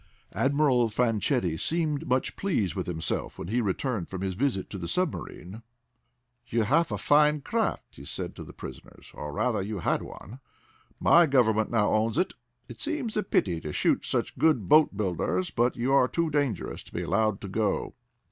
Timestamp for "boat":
14.67-14.97